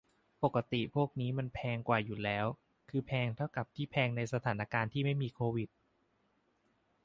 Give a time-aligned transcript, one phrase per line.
[0.43, 2.45] ปกติร้านพวกนี้มันแพงกว่าอยู่แล้ว
[2.89, 5.69] คือแพงเท่ากับที่แพงในสถานการณ์ที่ไม่มีโควิด